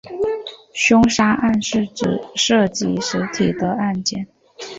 [0.73, 4.25] 凶杀案是指涉及死体的案件。